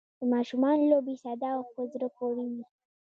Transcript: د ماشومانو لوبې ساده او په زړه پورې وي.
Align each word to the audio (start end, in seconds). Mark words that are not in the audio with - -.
د 0.19 0.21
ماشومانو 0.33 0.89
لوبې 0.91 1.15
ساده 1.23 1.49
او 1.57 1.63
په 1.73 1.81
زړه 1.91 2.07
پورې 2.17 2.43
وي. 2.53 2.63